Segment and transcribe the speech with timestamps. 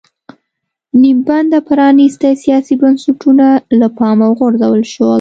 [1.01, 3.45] نیم بنده پرانېستي سیاسي بنسټونه
[3.79, 5.09] له پامه وغورځول شول.